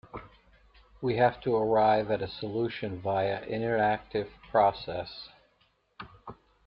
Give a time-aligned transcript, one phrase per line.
[0.99, 5.29] We have to arrive at a solution via an interactive process.